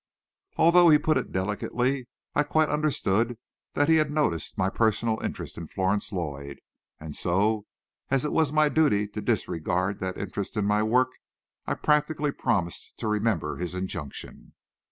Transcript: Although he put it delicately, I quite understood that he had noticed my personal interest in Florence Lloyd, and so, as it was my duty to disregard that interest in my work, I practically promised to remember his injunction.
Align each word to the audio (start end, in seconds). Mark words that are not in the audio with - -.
Although 0.57 0.89
he 0.89 0.97
put 0.97 1.19
it 1.19 1.31
delicately, 1.31 2.07
I 2.33 2.41
quite 2.41 2.69
understood 2.69 3.37
that 3.75 3.87
he 3.87 3.97
had 3.97 4.09
noticed 4.09 4.57
my 4.57 4.67
personal 4.67 5.19
interest 5.21 5.59
in 5.59 5.67
Florence 5.67 6.11
Lloyd, 6.11 6.59
and 6.99 7.15
so, 7.15 7.67
as 8.09 8.25
it 8.25 8.31
was 8.31 8.51
my 8.51 8.67
duty 8.67 9.07
to 9.09 9.21
disregard 9.21 9.99
that 9.99 10.17
interest 10.17 10.57
in 10.57 10.65
my 10.65 10.81
work, 10.81 11.09
I 11.67 11.75
practically 11.75 12.31
promised 12.31 12.93
to 12.97 13.07
remember 13.07 13.57
his 13.57 13.75
injunction. 13.75 14.53